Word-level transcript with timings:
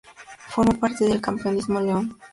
Formó 0.49 0.73
parte 0.79 1.05
del 1.05 1.21
"Campeonísimo" 1.21 1.79
León. 1.79 2.17